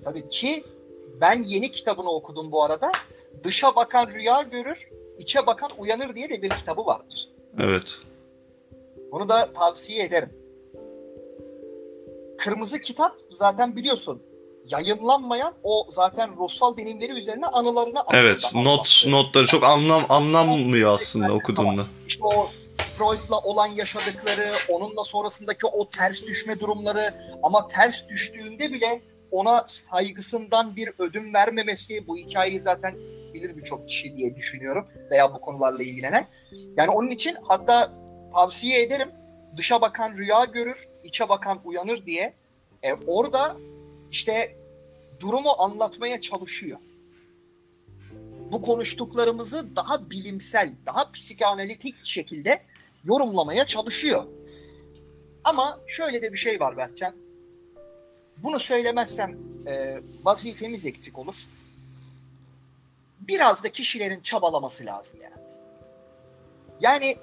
[0.03, 0.63] Tabii ki
[1.21, 2.91] ben yeni kitabını okudum bu arada.
[3.43, 7.29] Dışa bakan rüya görür, içe bakan uyanır diye de bir kitabı vardır.
[7.59, 7.97] Evet.
[9.11, 10.29] Bunu da tavsiye ederim.
[12.37, 14.21] Kırmızı Kitap zaten biliyorsun
[14.65, 19.11] yayınlanmayan o zaten ruhsal deneyimleri üzerine anılarını Evet, not anlattı.
[19.11, 21.85] notları çok anlam anlamıyor aslında okuduğunda.
[22.07, 22.49] İşte o
[22.93, 30.75] Freud'la olan yaşadıkları, onunla sonrasındaki o ters düşme durumları ama ters düştüğünde bile ona saygısından
[30.75, 32.95] bir ödün vermemesi bu hikayeyi zaten
[33.33, 36.27] bilir birçok kişi diye düşünüyorum veya bu konularla ilgilenen.
[36.77, 37.93] Yani onun için hatta
[38.33, 39.09] tavsiye ederim
[39.57, 42.33] dışa bakan rüya görür, içe bakan uyanır diye.
[42.83, 43.57] E, orada
[44.11, 44.57] işte
[45.19, 46.77] durumu anlatmaya çalışıyor.
[48.51, 52.61] Bu konuştuklarımızı daha bilimsel, daha psikanalitik şekilde
[53.03, 54.23] yorumlamaya çalışıyor.
[55.43, 57.15] Ama şöyle de bir şey var Berkcan.
[58.43, 61.35] Bunu söylemezsem e, vazifemiz eksik olur.
[63.19, 65.35] Biraz da kişilerin çabalaması lazım yani.
[66.81, 67.17] Yani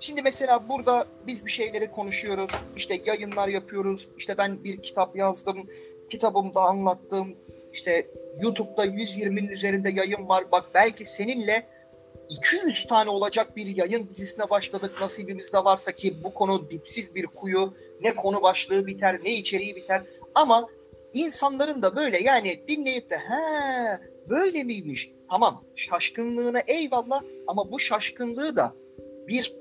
[0.00, 2.50] şimdi mesela burada biz bir şeyleri konuşuyoruz.
[2.76, 4.08] işte yayınlar yapıyoruz.
[4.16, 5.66] İşte ben bir kitap yazdım.
[6.10, 7.36] Kitabımda anlattım.
[7.72, 8.06] İşte
[8.40, 10.52] YouTube'da 120'nin üzerinde yayın var.
[10.52, 11.66] Bak belki seninle
[12.28, 14.92] 200 tane olacak bir yayın dizisine başladık.
[15.00, 17.74] Nasibimiz de varsa ki bu konu dipsiz bir kuyu.
[18.00, 20.02] Ne konu başlığı biter, ne içeriği biter.
[20.34, 20.68] Ama
[21.12, 25.10] insanların da böyle yani dinleyip de he böyle miymiş?
[25.30, 28.74] Tamam şaşkınlığına eyvallah ama bu şaşkınlığı da
[29.28, 29.54] bir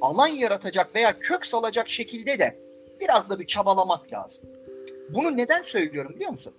[0.00, 2.58] alan yaratacak veya kök salacak şekilde de
[3.00, 4.44] biraz da bir çabalamak lazım.
[5.08, 6.52] Bunu neden söylüyorum biliyor musun?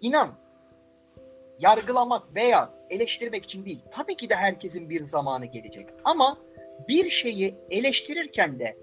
[0.00, 0.34] İnan
[1.58, 3.78] yargılamak veya eleştirmek için değil.
[3.90, 5.86] Tabii ki de herkesin bir zamanı gelecek.
[6.04, 6.38] Ama
[6.88, 8.76] bir şeyi eleştirirken de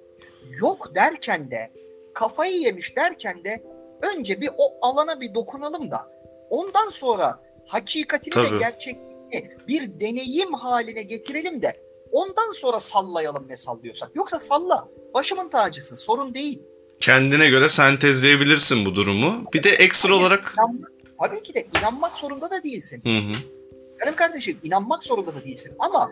[0.60, 1.71] yok derken de
[2.17, 3.63] kafayı yemiş derken de
[4.01, 6.12] önce bir o alana bir dokunalım da
[6.49, 8.56] ondan sonra hakikatini Tabii.
[8.56, 11.73] ve gerçekliğini bir deneyim haline getirelim de
[12.12, 14.12] ondan sonra sallayalım ne sallıyorsak.
[14.15, 14.88] Yoksa salla.
[15.13, 15.95] Başımın tacısın.
[15.95, 16.62] Sorun değil.
[16.99, 19.45] Kendine göre sentezleyebilirsin bu durumu.
[19.53, 23.01] Bir de ekstra Hayır, olarak inanmak- tabii ki de inanmak zorunda da değilsin.
[23.03, 23.32] Hı hı.
[23.99, 26.12] Canım kardeşim inanmak zorunda da değilsin ama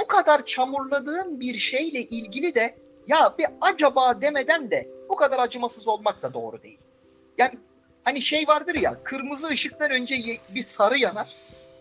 [0.00, 2.74] bu kadar çamurladığın bir şeyle ilgili de
[3.10, 6.78] ya bir acaba demeden de bu kadar acımasız olmak da doğru değil.
[7.38, 7.58] Yani
[8.04, 10.16] hani şey vardır ya kırmızı ışıktan önce
[10.54, 11.28] bir sarı yanar.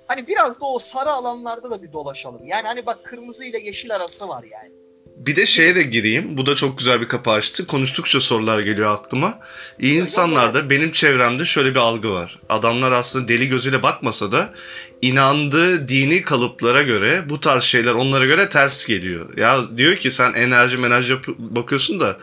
[0.07, 2.47] Hani biraz da o sarı alanlarda da bir dolaşalım.
[2.47, 4.71] Yani hani bak kırmızı ile yeşil arası var yani.
[5.19, 6.37] Bir de şeye de gireyim.
[6.37, 7.67] Bu da çok güzel bir kapı açtı.
[7.67, 9.39] Konuştukça sorular geliyor aklıma.
[9.79, 12.39] İyi insanlarda benim çevremde şöyle bir algı var.
[12.49, 14.53] Adamlar aslında deli gözüyle bakmasa da
[15.01, 19.37] inandığı dini kalıplara göre bu tarz şeyler onlara göre ters geliyor.
[19.37, 22.17] Ya diyor ki sen enerji yap- bakıyorsun da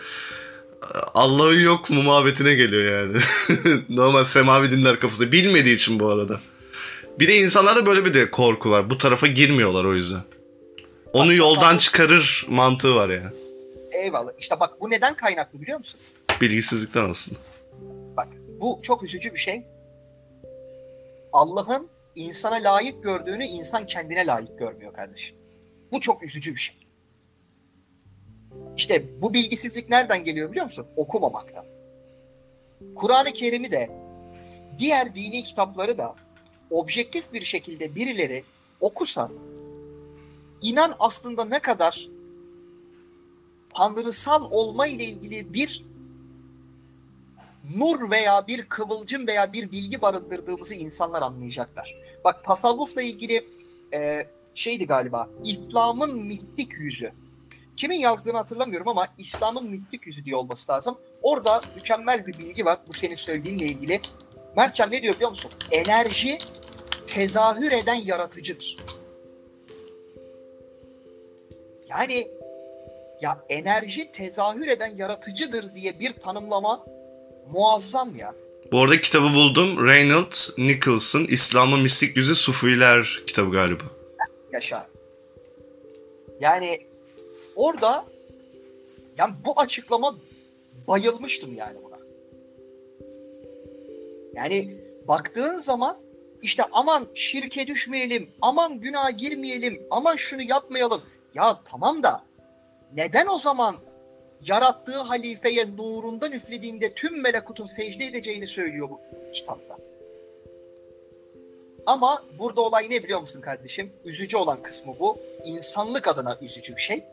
[1.15, 3.19] Allah'ın yok mu muhabbetine geliyor yani.
[3.89, 5.33] Normal semavi dinler kafasında.
[5.33, 6.41] Bilmediği için bu arada.
[7.19, 8.91] Bir de insanlarda böyle bir de korku var.
[8.91, 10.23] Bu tarafa girmiyorlar o yüzden.
[11.17, 13.31] Onu yoldan çıkarır mantığı var yani.
[13.93, 14.33] Eyvallah.
[14.39, 16.01] İşte bak bu neden kaynaklı biliyor musun?
[16.41, 17.41] Bilgisizlikten aslında.
[18.17, 18.29] Bak
[18.61, 19.67] bu çok üzücü bir şey.
[21.33, 25.37] Allah'ın insana layık gördüğünü insan kendine layık görmüyor kardeşim.
[25.93, 26.77] Bu çok üzücü bir şey.
[28.77, 30.87] İşte bu bilgisizlik nereden geliyor biliyor musun?
[30.97, 31.65] Okumamaktan.
[32.95, 33.91] Kur'an-ı Kerim'i de
[34.79, 36.15] diğer dini kitapları da
[36.71, 38.45] objektif bir şekilde birileri
[38.81, 39.31] okusa
[40.63, 42.09] inan aslında ne kadar
[43.75, 45.85] tanrısal olma ile ilgili bir
[47.77, 51.95] nur veya bir kıvılcım veya bir bilgi barındırdığımızı insanlar anlayacaklar.
[52.25, 53.49] Bak tasavvufla ilgili
[53.95, 57.13] e, şeydi galiba İslam'ın mistik yüzü.
[57.77, 60.99] Kimin yazdığını hatırlamıyorum ama İslam'ın mistik yüzü diye olması lazım.
[61.23, 64.01] Orada mükemmel bir bilgi var bu senin söylediğinle ilgili.
[64.57, 65.51] Mertcan ne diyor biliyor musun?
[65.71, 66.39] Enerji
[67.07, 68.77] tezahür eden yaratıcıdır.
[71.99, 72.29] Yani
[73.21, 76.87] ya enerji tezahür eden yaratıcıdır diye bir tanımlama
[77.53, 78.35] muazzam ya.
[78.73, 79.87] Bu arada kitabı buldum.
[79.87, 83.85] Reynolds Nicholson İslam'ın Mistik Yüzü Sufiler kitabı galiba.
[84.53, 84.87] Yaşar.
[86.41, 86.87] Yani
[87.57, 88.05] orada
[89.19, 90.17] yani bu açıklama
[90.89, 91.99] bayılmıştım yani buna.
[94.35, 94.77] Yani
[95.09, 95.99] baktığın zaman
[96.43, 101.03] işte aman şirke düşmeyelim, aman günaha girmeyelim, aman şunu yapmayalım.
[101.37, 102.23] Ya tamam da
[102.95, 103.77] neden o zaman
[104.43, 109.01] yarattığı halifeye nurundan üflediğinde tüm melekutun secde edeceğini söylüyor bu
[109.33, 109.79] kitapta?
[111.87, 113.93] Ama burada olay ne biliyor musun kardeşim?
[114.05, 115.19] Üzücü olan kısmı bu.
[115.45, 117.05] İnsanlık adına üzücü bir şey.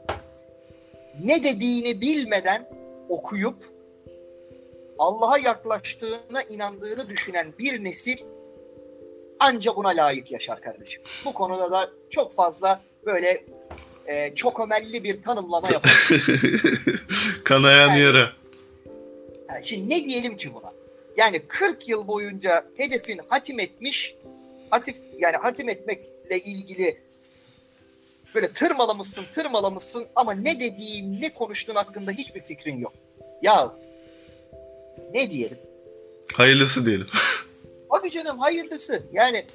[1.23, 2.69] Ne dediğini bilmeden
[3.09, 3.73] okuyup
[4.99, 8.17] Allah'a yaklaştığına inandığını düşünen bir nesil
[9.39, 11.01] anca buna layık yaşar kardeşim.
[11.25, 13.45] Bu konuda da çok fazla böyle
[14.07, 16.09] e, çok ömelli bir tanımlama yapar.
[17.43, 18.29] Kanayan Yani- yara.
[19.49, 20.73] Yani şimdi ne diyelim ki buna?
[21.17, 24.15] Yani 40 yıl boyunca hedefin hatim etmiş,
[24.69, 26.97] hatif yani hatim etmekle ilgili
[28.35, 32.93] böyle tırmalamışsın, tırmalamışsın ama ne dediğin, ne konuştuğun hakkında hiçbir fikrin yok.
[33.41, 33.73] Ya
[35.13, 35.57] ne diyelim?
[36.33, 37.07] Hayırlısı diyelim.
[37.89, 39.03] Abi canım hayırlısı.
[39.13, 39.45] Yani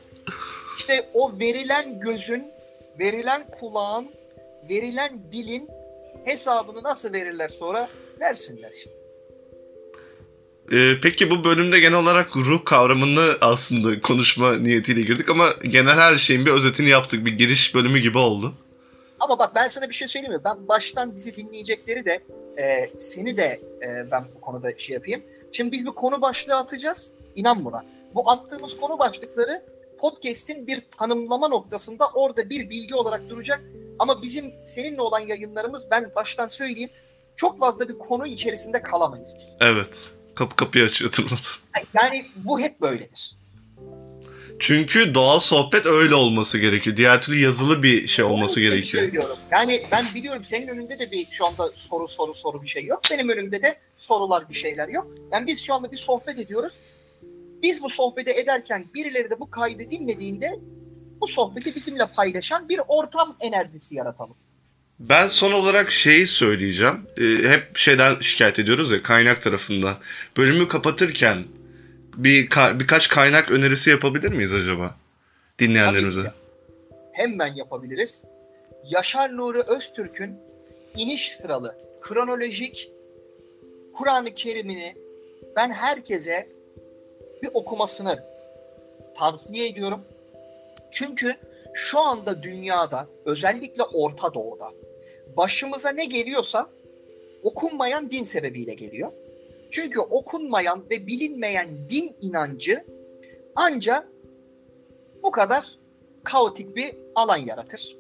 [0.79, 2.47] işte o verilen gözün,
[2.99, 4.09] verilen kulağın,
[4.69, 5.69] verilen dilin
[6.25, 7.89] hesabını nasıl verirler sonra
[8.21, 8.91] versinler işte.
[10.73, 16.17] Ee, peki bu bölümde genel olarak ruh kavramını aslında konuşma niyetiyle girdik ama genel her
[16.17, 17.27] şeyin bir özetini yaptık.
[17.27, 18.55] Bir giriş bölümü gibi oldu.
[19.21, 20.41] Ama bak ben sana bir şey söyleyeyim mi?
[20.45, 22.21] Ben baştan bizi dinleyecekleri de
[22.63, 25.23] e, seni de e, ben bu konuda şey yapayım.
[25.53, 27.13] Şimdi biz bir konu başlığı atacağız.
[27.37, 27.85] İnan buna.
[28.15, 29.63] Bu attığımız konu başlıkları
[29.99, 33.65] podcast'in bir tanımlama noktasında orada bir bilgi olarak duracak.
[33.99, 36.91] Ama bizim seninle olan yayınlarımız ben baştan söyleyeyim
[37.37, 39.57] çok fazla bir konu içerisinde kalamayız biz.
[39.61, 40.05] Evet.
[40.35, 41.59] Kapı kapıyı açıyor tırmat.
[41.95, 43.39] Yani bu hep böyledir.
[44.59, 46.97] Çünkü doğal sohbet öyle olması gerekiyor.
[46.97, 49.03] Diğer türlü yazılı bir şey olması gerekiyor.
[49.03, 49.37] söylüyorum.
[49.51, 53.01] Yani ben biliyorum senin önünde de bir şu anda soru soru soru bir şey yok.
[53.11, 55.07] Benim önümde de sorular bir şeyler yok.
[55.33, 56.73] Yani biz şu anda bir sohbet ediyoruz.
[57.63, 60.59] Biz bu sohbeti ederken birileri de bu kaydı dinlediğinde
[61.21, 64.37] bu sohbeti bizimle paylaşan bir ortam enerjisi yaratalım.
[64.99, 67.07] Ben son olarak şeyi söyleyeceğim.
[67.21, 69.95] Ee, hep şeyden şikayet ediyoruz ya kaynak tarafından.
[70.37, 71.45] Bölümü kapatırken
[72.17, 74.97] bir ka- birkaç kaynak önerisi yapabilir miyiz acaba
[75.59, 76.33] dinleyenlerimize?
[77.13, 78.25] Hemen yapabiliriz.
[78.85, 80.37] Yaşar Nuri Öztürk'ün
[80.97, 82.91] iniş sıralı kronolojik
[83.95, 84.97] Kur'an-ı Kerim'ini
[85.57, 86.49] ben herkese
[87.43, 88.25] bir okumasını
[89.19, 90.01] tavsiye ediyorum.
[90.91, 91.35] Çünkü
[91.75, 94.73] şu anda dünyada özellikle Orta Doğu'da
[95.37, 96.71] başımıza ne geliyorsa
[97.43, 99.13] okunmayan din sebebiyle geliyor.
[99.71, 102.85] Çünkü okunmayan ve bilinmeyen din inancı
[103.57, 104.09] ancak
[105.23, 105.79] bu kadar
[106.25, 107.97] kaotik bir alan yaratır.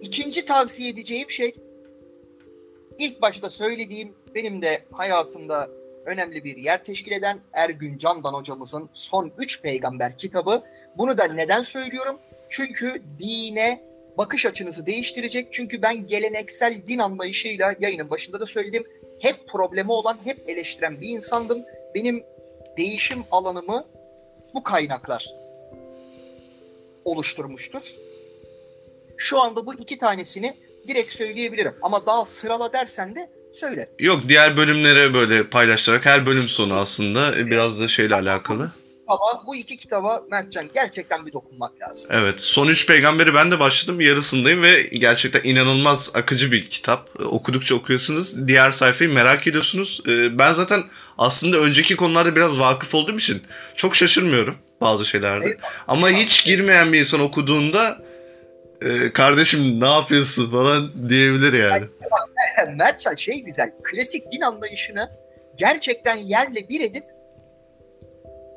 [0.00, 1.54] İkinci tavsiye edeceğim şey
[2.98, 5.70] ilk başta söylediğim benim de hayatımda
[6.04, 10.62] önemli bir yer teşkil eden Ergün Candan hocamızın Son Üç Peygamber kitabı.
[11.00, 12.18] Bunu da neden söylüyorum?
[12.48, 13.82] Çünkü dine
[14.18, 15.48] bakış açınızı değiştirecek.
[15.50, 18.84] Çünkü ben geleneksel din anlayışıyla yayının başında da söyledim.
[19.20, 21.62] Hep problemi olan, hep eleştiren bir insandım.
[21.94, 22.22] Benim
[22.78, 23.84] değişim alanımı
[24.54, 25.26] bu kaynaklar
[27.04, 27.82] oluşturmuştur.
[29.16, 30.56] Şu anda bu iki tanesini
[30.88, 31.74] direkt söyleyebilirim.
[31.82, 33.88] Ama daha sırala dersen de söyle.
[33.98, 38.70] Yok diğer bölümlere böyle paylaşarak her bölüm sonu aslında biraz da şeyle alakalı.
[39.10, 42.10] Ama bu iki kitaba Mertcan gerçekten bir dokunmak lazım.
[42.12, 47.08] Evet son üç peygamberi ben de başladım yarısındayım ve gerçekten inanılmaz akıcı bir kitap.
[47.20, 50.00] E, Okudukça okuyorsunuz diğer sayfayı merak ediyorsunuz.
[50.08, 50.80] E, Ben zaten
[51.18, 53.42] aslında önceki konularda biraz vakıf olduğum için
[53.74, 55.46] çok şaşırmıyorum bazı şeylerde.
[55.46, 55.60] Evet.
[55.88, 57.98] Ama hiç girmeyen bir insan okuduğunda
[58.82, 61.84] e, kardeşim ne yapıyorsun falan diyebilir yani.
[62.76, 65.10] Mertcan şey güzel, klasik din anlayışını
[65.58, 67.02] gerçekten yerle bir edip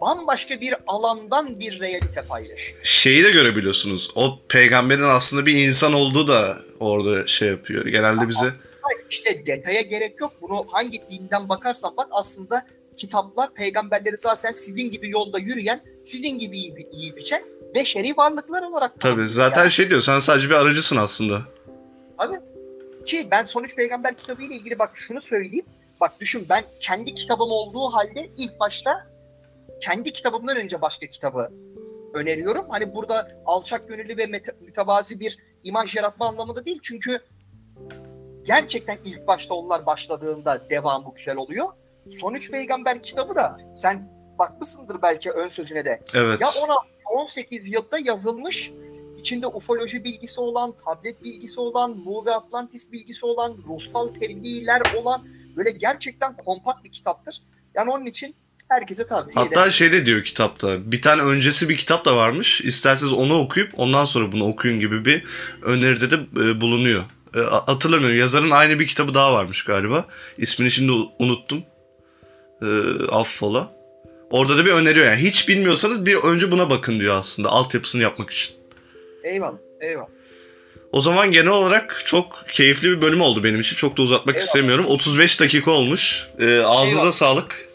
[0.02, 2.80] bambaşka bir alandan bir realite paylaşıyor.
[2.84, 4.12] Şeyi de görebiliyorsunuz.
[4.16, 7.86] O peygamberin aslında bir insan olduğu da orada şey yapıyor.
[7.86, 10.34] Genelde bize Hayır, İşte detaya gerek yok.
[10.42, 12.66] Bunu hangi dinden bakarsan bak aslında
[12.98, 17.44] kitaplar peygamberleri zaten sizin gibi yolda yürüyen, sizin gibi yiyip, yiyip içen
[17.76, 21.42] beşeri varlıklar olarak tabii zaten Yani, şey diyor sen sadece bir aracısın aslında.
[22.18, 22.36] Abi,
[23.06, 25.66] ki ben Sonuç Peygamber kitabı ile ilgili bak şunu söyleyeyim.
[26.02, 29.08] Bak düşün ben kendi kitabım olduğu halde ilk başta
[29.84, 31.52] kendi kitabımdan önce başka kitabı
[32.14, 32.66] öneriyorum.
[32.70, 36.80] Hani burada alçak gönüllü ve mütevazi bir imaj yaratma anlamında değil.
[36.84, 37.20] Çünkü
[38.44, 41.68] gerçekten ilk başta onlar başladığında devamı güzel oluyor.
[42.12, 46.02] Sonuç Peygamber kitabı da sen bakmışsındır belki ön sözüne de.
[46.14, 46.42] Evet.
[46.42, 48.72] Ya 16-18 yılda yazılmış,
[49.20, 55.28] içinde ufoloji bilgisi olan, tablet bilgisi olan, Mu ve Atlantis bilgisi olan, ruhsal tebliğler olan
[55.56, 57.42] böyle gerçekten kompakt bir kitaptır.
[57.76, 58.36] Yani onun için
[58.70, 59.58] herkese tavsiye ederim.
[59.58, 60.92] Hatta şey de diyor kitapta.
[60.92, 62.62] Bir tane öncesi bir kitap da varmış.
[62.62, 65.24] İsterseniz onu okuyup ondan sonra bunu okuyun gibi bir
[65.62, 67.04] öneride de e, bulunuyor.
[67.36, 68.18] E, hatırlamıyorum.
[68.18, 70.06] Yazarın aynı bir kitabı daha varmış galiba.
[70.38, 71.64] İsmini şimdi unuttum.
[72.62, 72.68] E,
[73.12, 73.72] affola.
[74.30, 75.22] Orada da bir öneriyor yani.
[75.22, 77.50] Hiç bilmiyorsanız bir önce buna bakın diyor aslında.
[77.50, 78.56] Altyapısını yapmak için.
[79.24, 80.08] Eyvallah, eyvallah.
[80.92, 83.76] O zaman genel olarak çok keyifli bir bölüm oldu benim için.
[83.76, 84.48] Çok da uzatmak Eyvallah.
[84.48, 84.86] istemiyorum.
[84.86, 86.28] 35 dakika olmuş.
[86.40, 87.12] E, ağzınıza Eyvallah.
[87.12, 87.73] sağlık.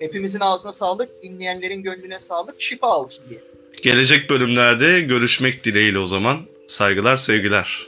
[0.00, 3.40] Hepimizin ağzına sağlık, dinleyenlerin gönlüne sağlık, şifa olsun diye.
[3.82, 6.40] Gelecek bölümlerde görüşmek dileğiyle o zaman.
[6.66, 7.86] Saygılar, sevgiler.